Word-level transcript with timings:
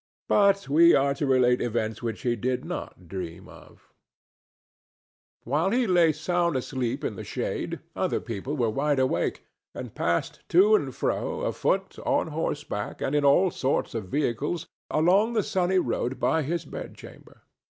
But 0.27 0.67
we 0.67 0.95
are 0.95 1.13
to 1.13 1.27
relate 1.27 1.61
events 1.61 2.01
which 2.01 2.23
he 2.23 2.35
did 2.35 2.65
not 2.65 3.07
dream 3.07 3.47
of. 3.47 3.87
While 5.43 5.69
he 5.69 5.85
lay 5.85 6.11
sound 6.11 6.55
asleep 6.55 7.03
in 7.03 7.15
the 7.17 7.23
shade 7.23 7.79
other 7.95 8.19
people 8.19 8.57
were 8.57 8.71
wide 8.71 8.97
awake, 8.97 9.45
and 9.75 9.93
passed 9.93 10.39
to 10.49 10.73
and 10.73 10.95
fro, 10.95 11.41
afoot, 11.41 11.99
on 12.03 12.29
horseback 12.29 12.99
and 12.99 13.13
in 13.13 13.23
all 13.23 13.51
sorts 13.51 13.93
of 13.93 14.05
vehicles, 14.09 14.65
along 14.89 15.33
the 15.33 15.43
sunny 15.43 15.77
road 15.77 16.19
by 16.19 16.41
his 16.41 16.65
bedchamber. 16.65 17.43